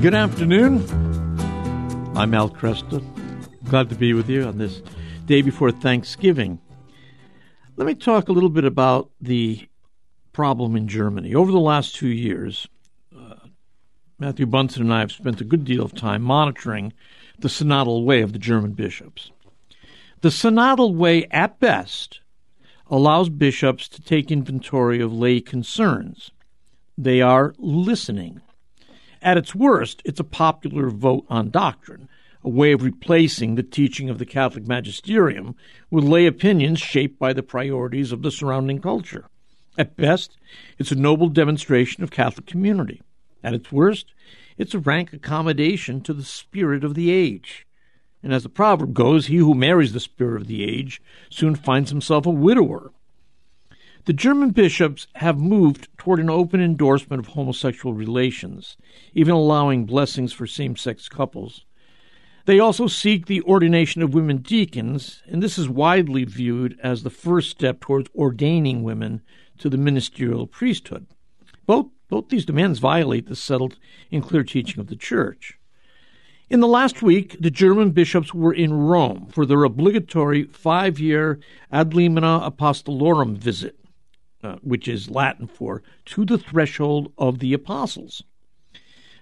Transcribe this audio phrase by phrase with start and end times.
[0.00, 0.78] Good afternoon.
[2.16, 3.04] I'm Al Kresta.
[3.64, 4.80] Glad to be with you on this
[5.26, 6.58] day before Thanksgiving.
[7.76, 9.68] Let me talk a little bit about the
[10.32, 11.34] problem in Germany.
[11.34, 12.66] Over the last two years,
[13.14, 13.34] uh,
[14.18, 16.94] Matthew Bunson and I have spent a good deal of time monitoring
[17.38, 19.30] the synodal way of the German bishops.
[20.22, 22.20] The synodal way, at best,
[22.86, 26.30] allows bishops to take inventory of lay concerns.
[26.96, 28.40] They are listening.
[29.22, 32.08] At its worst, it's a popular vote on doctrine,
[32.42, 35.54] a way of replacing the teaching of the Catholic magisterium
[35.90, 39.26] with lay opinions shaped by the priorities of the surrounding culture.
[39.76, 40.38] At best,
[40.78, 43.02] it's a noble demonstration of Catholic community.
[43.44, 44.12] At its worst,
[44.56, 47.66] it's a rank accommodation to the spirit of the age.
[48.22, 51.90] And as the proverb goes, he who marries the spirit of the age soon finds
[51.90, 52.92] himself a widower.
[54.06, 58.78] The German bishops have moved toward an open endorsement of homosexual relations,
[59.12, 61.66] even allowing blessings for same sex couples.
[62.46, 67.10] They also seek the ordination of women deacons, and this is widely viewed as the
[67.10, 69.20] first step towards ordaining women
[69.58, 71.06] to the ministerial priesthood.
[71.66, 73.78] Both, both these demands violate the settled
[74.10, 75.58] and clear teaching of the Church.
[76.48, 81.38] In the last week, the German bishops were in Rome for their obligatory five year
[81.70, 83.76] ad limina apostolorum visit,
[84.42, 88.22] uh, which is Latin for to the threshold of the apostles.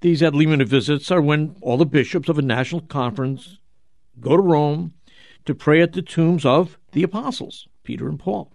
[0.00, 3.58] These ad limina visits are when all the bishops of a national conference
[4.20, 4.94] go to Rome
[5.44, 8.52] to pray at the tombs of the apostles, Peter and Paul.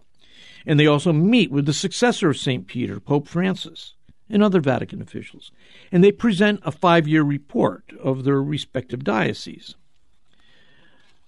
[0.65, 2.65] And they also meet with the successor of St.
[2.65, 3.93] Peter, Pope Francis
[4.29, 5.51] and other Vatican officials,
[5.91, 9.75] and they present a five year report of their respective dioceses.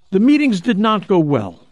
[0.09, 1.67] The meetings did not go well.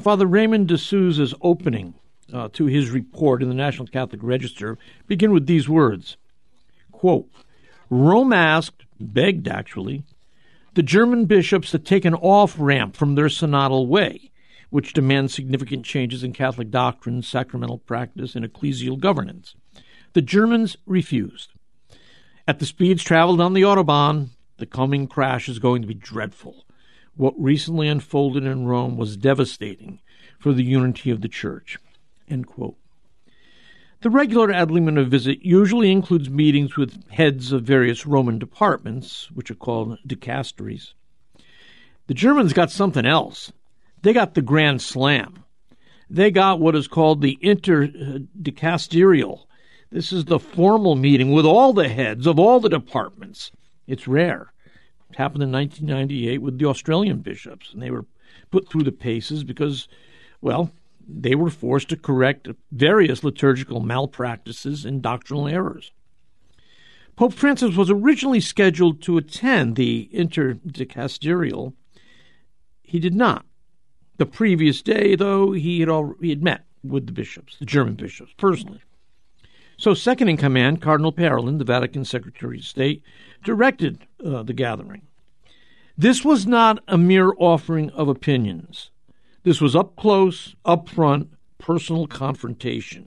[0.00, 1.94] Father Raymond de Souza's opening
[2.32, 6.16] uh, to his report in the National Catholic Register begin with these words
[6.92, 7.28] quote,
[7.90, 10.02] Rome asked, begged actually,
[10.74, 14.30] the German bishops to take an off ramp from their synodal way,
[14.70, 19.54] which demands significant changes in Catholic doctrine, sacramental practice, and ecclesial governance.
[20.14, 21.52] The Germans refused.
[22.48, 24.28] At the speeds traveled on the Autobahn,
[24.58, 26.64] the coming crash is going to be dreadful.
[27.16, 30.00] What recently unfolded in Rome was devastating
[30.38, 31.78] for the unity of the Church.
[32.28, 39.50] The regular ad limina visit usually includes meetings with heads of various Roman departments, which
[39.50, 40.92] are called dicasteries.
[42.06, 43.52] The Germans got something else.
[44.02, 45.44] They got the Grand Slam.
[46.08, 49.46] They got what is called the interdicasterial
[49.90, 53.52] this is the formal meeting with all the heads of all the departments.
[53.86, 54.52] It's rare.
[55.10, 58.06] It happened in 1998 with the Australian bishops, and they were
[58.50, 59.86] put through the paces because,
[60.40, 60.72] well,
[61.08, 65.92] they were forced to correct various liturgical malpractices and doctrinal errors.
[67.16, 71.72] Pope Francis was originally scheduled to attend the interdicasterial.
[72.82, 73.46] He did not.
[74.18, 77.94] The previous day, though, he had, already, he had met with the bishops, the German
[77.94, 78.80] bishops, personally.
[79.78, 83.02] So, second in command, Cardinal Parolin, the Vatican Secretary of State,
[83.44, 85.02] directed uh, the gathering.
[85.98, 88.90] This was not a mere offering of opinions.
[89.46, 93.06] This was up close, up front, personal confrontation.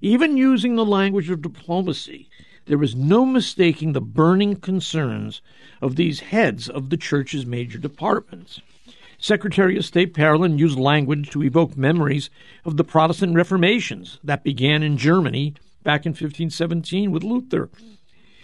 [0.00, 2.28] Even using the language of diplomacy,
[2.66, 5.40] there was no mistaking the burning concerns
[5.80, 8.60] of these heads of the Church's major departments.
[9.18, 12.28] Secretary of State Parolin used language to evoke memories
[12.64, 17.70] of the Protestant Reformations that began in Germany back in 1517 with Luther.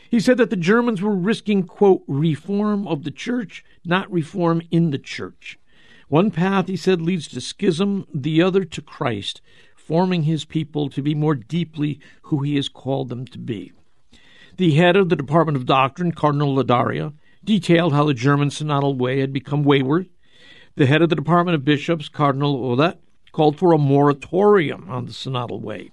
[0.08, 4.92] He said that the Germans were risking, quote, reform of the church, not reform in
[4.92, 5.58] the church.
[6.08, 9.40] One path, he said, leads to schism, the other to Christ,
[9.74, 13.72] forming his people to be more deeply who he has called them to be.
[14.56, 19.20] The head of the Department of Doctrine, Cardinal Ladaria, detailed how the German synodal way
[19.20, 20.08] had become wayward.
[20.76, 22.98] The head of the Department of Bishops, Cardinal Ouellet,
[23.32, 25.90] called for a moratorium on the synodal way.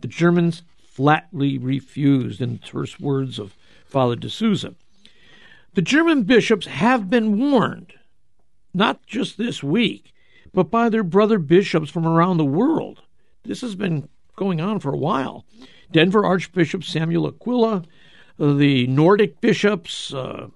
[0.00, 4.74] The Germans flatly refused, in the terse words of Father de Souza.
[5.74, 7.94] The German bishops have been warned,
[8.78, 10.14] not just this week,
[10.54, 13.02] but by their brother bishops from around the world.
[13.44, 15.44] This has been going on for a while.
[15.92, 17.82] Denver Archbishop Samuel Aquila,
[18.38, 20.46] the Nordic bishops, uh,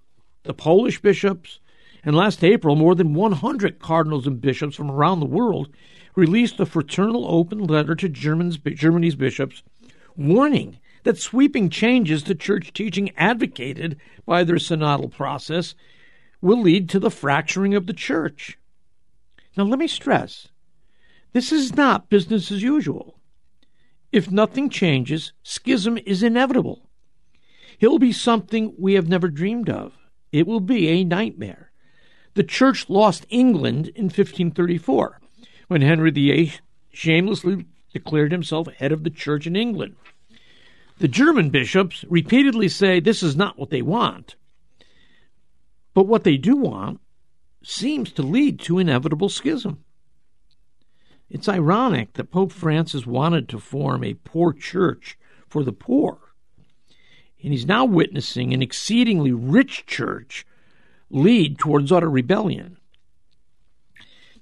[0.44, 1.58] the Polish bishops,
[2.04, 5.68] and last April, more than 100 cardinals and bishops from around the world
[6.14, 9.62] released a fraternal open letter to Germans, Germany's bishops
[10.16, 13.96] warning that sweeping changes to church teaching advocated
[14.26, 15.74] by their synodal process
[16.42, 18.58] will lead to the fracturing of the church.
[19.56, 20.48] Now, let me stress
[21.32, 23.18] this is not business as usual.
[24.10, 26.90] If nothing changes, schism is inevitable.
[27.80, 29.96] It will be something we have never dreamed of.
[30.30, 31.72] It will be a nightmare.
[32.34, 35.20] The church lost England in 1534
[35.68, 36.52] when Henry VIII
[36.92, 39.96] shamelessly declared himself head of the church in England.
[40.98, 44.36] The German bishops repeatedly say this is not what they want.
[45.94, 47.00] But what they do want
[47.62, 49.84] seems to lead to inevitable schism.
[51.30, 55.18] It's ironic that Pope Francis wanted to form a poor church
[55.48, 56.18] for the poor,
[57.42, 60.46] and he's now witnessing an exceedingly rich church
[61.10, 62.78] lead towards utter rebellion.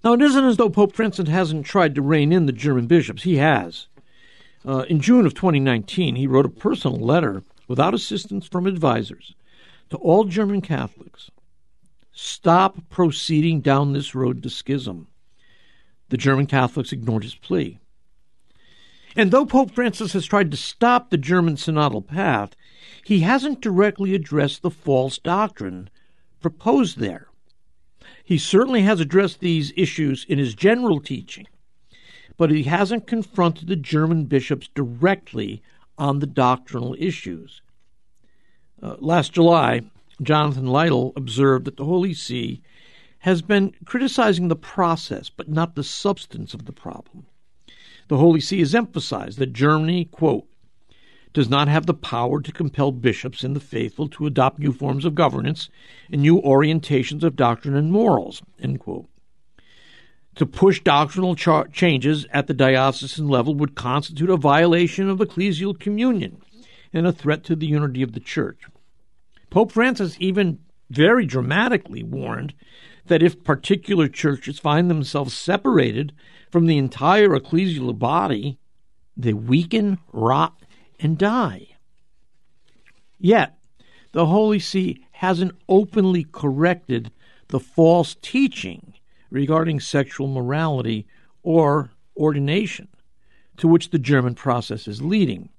[0.03, 3.25] Now, it isn't as though Pope Francis hasn't tried to rein in the German bishops.
[3.25, 3.88] He has.
[4.64, 9.35] Uh, in June of 2019, he wrote a personal letter without assistance from advisors
[9.91, 11.31] to all German Catholics
[12.12, 15.08] Stop proceeding down this road to schism.
[16.08, 17.78] The German Catholics ignored his plea.
[19.16, 22.54] And though Pope Francis has tried to stop the German synodal path,
[23.04, 25.90] he hasn't directly addressed the false doctrine
[26.40, 27.28] proposed there.
[28.24, 31.46] He certainly has addressed these issues in his general teaching,
[32.36, 35.62] but he hasn't confronted the German bishops directly
[35.98, 37.60] on the doctrinal issues.
[38.82, 39.82] Uh, last July,
[40.22, 42.62] Jonathan Liedl observed that the Holy See
[43.20, 47.26] has been criticizing the process, but not the substance of the problem.
[48.08, 50.46] The Holy See has emphasized that Germany, quote,
[51.32, 55.05] does not have the power to compel bishops and the faithful to adopt new forms
[55.05, 55.69] of governance
[56.11, 58.43] and new orientations of doctrine and morals.
[60.34, 65.78] To push doctrinal char- changes at the diocesan level would constitute a violation of ecclesial
[65.78, 66.40] communion
[66.93, 68.62] and a threat to the unity of the Church.
[69.50, 72.55] Pope Francis even very dramatically warned
[73.06, 76.12] that if particular churches find themselves separated
[76.50, 78.58] from the entire ecclesial body,
[79.17, 80.62] they weaken, rot,
[80.99, 81.69] and die.
[83.19, 83.58] Yet,
[84.12, 87.11] the Holy See hasn't openly corrected
[87.49, 88.94] the false teaching
[89.31, 91.06] regarding sexual morality
[91.43, 92.88] or ordination
[93.56, 95.50] to which the German process is leading.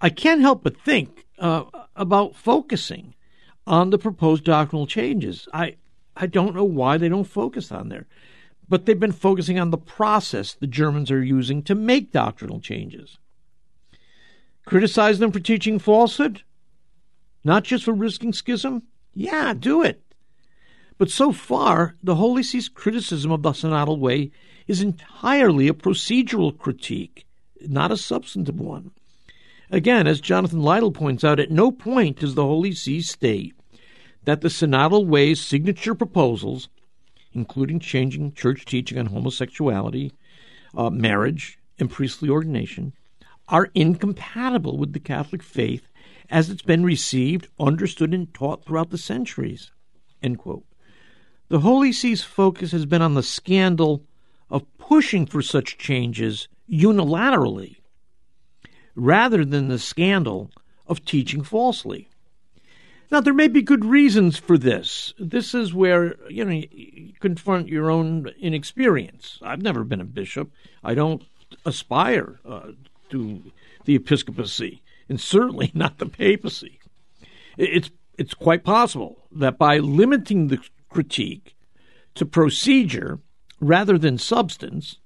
[0.00, 1.64] I can't help but think uh,
[1.96, 3.14] about focusing
[3.66, 5.48] on the proposed doctrinal changes.
[5.52, 5.76] I
[6.16, 8.06] I don't know why they don't focus on there,
[8.68, 13.18] but they've been focusing on the process the Germans are using to make doctrinal changes.
[14.66, 16.42] Criticize them for teaching falsehood,
[17.44, 18.82] not just for risking schism.
[19.14, 20.02] Yeah, do it.
[20.98, 24.32] But so far, the Holy See's criticism of the synodal way
[24.66, 27.26] is entirely a procedural critique,
[27.60, 28.90] not a substantive one.
[29.70, 33.54] Again, as Jonathan Liedl points out, at no point does the Holy See state
[34.24, 36.68] that the Synodal Way's signature proposals,
[37.32, 40.12] including changing church teaching on homosexuality,
[40.76, 42.94] uh, marriage, and priestly ordination,
[43.48, 45.88] are incompatible with the Catholic faith
[46.30, 49.70] as it's been received, understood, and taught throughout the centuries.
[50.20, 54.04] The Holy See's focus has been on the scandal
[54.50, 57.76] of pushing for such changes unilaterally
[58.98, 60.50] rather than the scandal
[60.86, 62.08] of teaching falsely.
[63.10, 65.14] Now, there may be good reasons for this.
[65.18, 69.38] This is where, you know, you confront your own inexperience.
[69.40, 70.50] I've never been a bishop.
[70.84, 71.22] I don't
[71.64, 72.72] aspire uh,
[73.10, 73.42] to
[73.86, 76.80] the episcopacy, and certainly not the papacy.
[77.56, 80.58] It's, it's quite possible that by limiting the
[80.90, 81.54] critique
[82.16, 83.20] to procedure
[83.60, 84.96] rather than substance,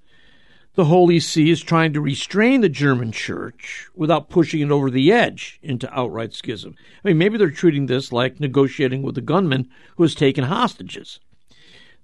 [0.75, 5.11] the Holy See is trying to restrain the German church without pushing it over the
[5.11, 6.75] edge into outright schism.
[7.03, 11.19] I mean, maybe they're treating this like negotiating with a gunman who has taken hostages.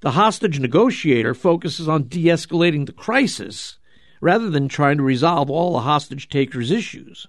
[0.01, 3.77] The hostage negotiator focuses on de escalating the crisis
[4.21, 7.25] rather than trying to resolve all the hostage takers' issues.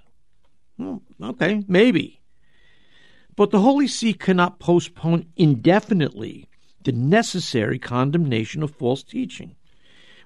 [0.78, 2.20] Well, okay, maybe.
[3.34, 6.48] But the Holy See cannot postpone indefinitely
[6.84, 9.56] the necessary condemnation of false teaching.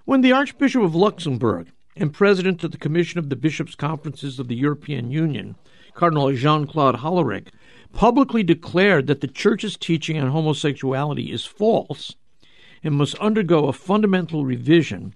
[0.07, 4.49] When the Archbishop of Luxembourg and President of the Commission of the Bishops' Conferences of
[4.49, 5.57] the European Union,
[5.95, 7.49] Cardinal Jean Claude Hollerich,
[7.95, 12.17] publicly declared that the Church's teaching on homosexuality is false
[12.83, 15.15] and must undergo a fundamental revision,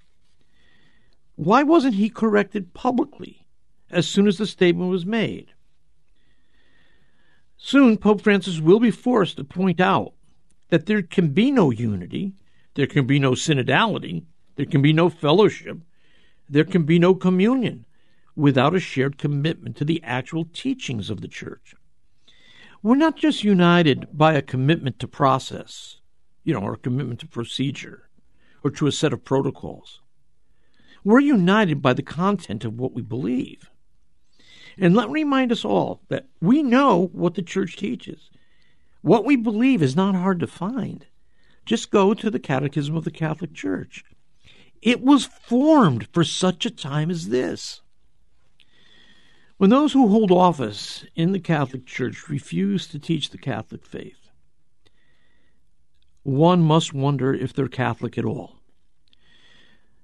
[1.37, 3.47] why wasn't he corrected publicly
[3.90, 5.52] as soon as the statement was made?
[7.59, 10.14] Soon, Pope Francis will be forced to point out
[10.71, 12.33] that there can be no unity,
[12.75, 14.25] there can be no synodality,
[14.59, 15.79] there can be no fellowship.
[16.50, 17.87] There can be no communion
[18.35, 21.77] without a shared commitment to the actual teachings of the church.
[22.83, 26.00] We're not just united by a commitment to process,
[26.43, 28.09] you know, or a commitment to procedure,
[28.65, 30.00] or to a set of protocols.
[31.05, 33.71] We're united by the content of what we believe.
[34.77, 38.29] And let me remind us all that we know what the church teaches.
[39.03, 41.07] What we believe is not hard to find.
[41.65, 44.03] Just go to the Catechism of the Catholic Church.
[44.82, 47.80] It was formed for such a time as this.
[49.56, 54.30] When those who hold office in the Catholic Church refuse to teach the Catholic faith,
[56.23, 58.56] one must wonder if they're Catholic at all.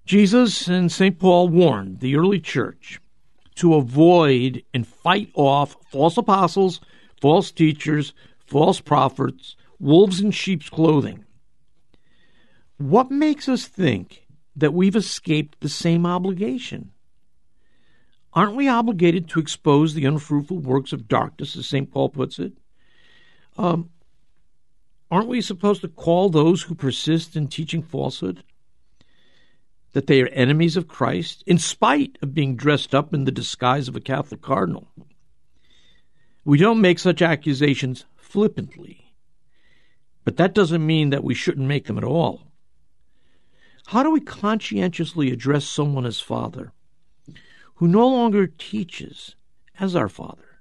[0.05, 1.19] Jesus and St.
[1.19, 3.01] Paul warned the early church
[3.55, 6.81] to avoid and fight off false apostles,
[7.21, 8.13] false teachers,
[8.45, 11.25] false prophets, wolves in sheep's clothing.
[12.79, 14.24] What makes us think
[14.57, 16.91] that we've escaped the same obligation?
[18.33, 21.91] Aren't we obligated to expose the unfruitful works of darkness, as St.
[21.91, 22.53] Paul puts it?
[23.57, 23.91] Um,
[25.11, 28.43] aren't we supposed to call those who persist in teaching falsehood
[29.93, 33.87] that they are enemies of Christ, in spite of being dressed up in the disguise
[33.87, 34.89] of a Catholic cardinal?
[36.45, 39.15] We don't make such accusations flippantly,
[40.25, 42.43] but that doesn't mean that we shouldn't make them at all.
[43.87, 46.73] How do we conscientiously address someone as Father?
[47.77, 49.35] who no longer teaches
[49.79, 50.61] as our Father.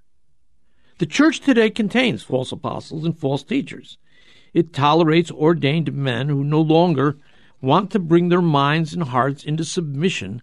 [0.97, 3.97] The church today contains false apostles and false teachers.
[4.53, 7.17] It tolerates ordained men who no longer
[7.61, 10.41] want to bring their minds and hearts into submission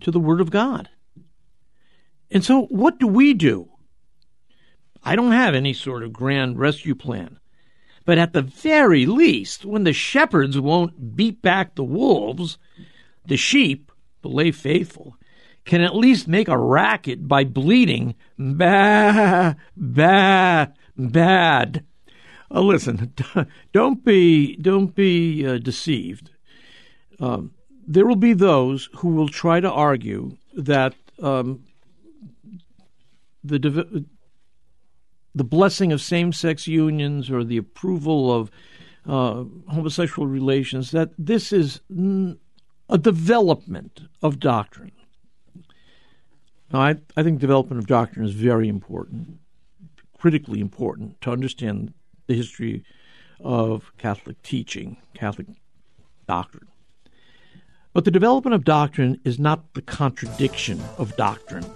[0.00, 0.88] to the Word of God.
[2.30, 3.70] And so, what do we do?
[5.02, 7.38] I don't have any sort of grand rescue plan.
[8.06, 12.56] But at the very least, when the shepherds won't beat back the wolves,
[13.26, 15.16] the sheep, the lay faithful,
[15.64, 21.84] can at least make a racket by bleating bah, bah, bad.
[22.48, 23.12] Uh, listen,
[23.72, 26.30] don't be don't be uh, deceived.
[27.18, 27.50] Um,
[27.88, 31.64] there will be those who will try to argue that um,
[33.42, 34.06] the
[35.36, 38.50] the blessing of same-sex unions or the approval of
[39.06, 41.80] uh, homosexual relations that this is
[42.88, 44.92] a development of doctrine.
[46.72, 49.38] Now, I, I think development of doctrine is very important,
[50.18, 51.92] critically important to understand
[52.26, 52.82] the history
[53.38, 55.46] of Catholic teaching, Catholic
[56.26, 56.66] doctrine.
[57.92, 61.66] But the development of doctrine is not the contradiction of doctrine.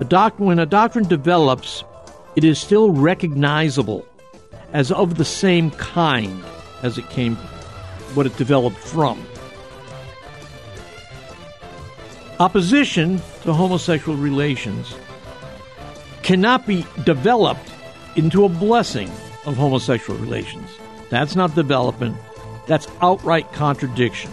[0.00, 1.84] A doc- when a doctrine develops,
[2.36, 4.06] it is still recognizable
[4.72, 6.42] as of the same kind
[6.82, 7.36] as it came,
[8.14, 9.24] what it developed from.
[12.38, 14.94] Opposition to homosexual relations
[16.22, 17.70] cannot be developed
[18.16, 19.10] into a blessing
[19.44, 20.70] of homosexual relations.
[21.10, 22.16] That's not development,
[22.66, 24.30] that's outright contradiction.